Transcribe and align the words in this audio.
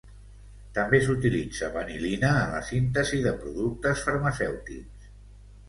També 0.77 1.01
s'utilitza 1.07 1.69
vanil·lina 1.75 2.33
en 2.39 2.49
la 2.55 2.63
síntesi 2.71 3.21
de 3.29 3.37
productes 3.45 4.05
farmacèutics. 4.09 5.09